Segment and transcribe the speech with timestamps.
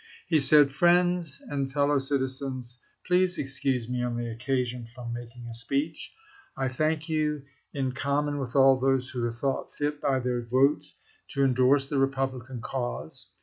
[0.25, 5.53] He said: Friends and fellow citizens, please excuse me on this occasion from making a
[5.53, 6.11] speech.
[6.57, 10.97] I thank you in common with all those who have thought fit by their votes
[11.35, 13.31] to indorse the Republican cause.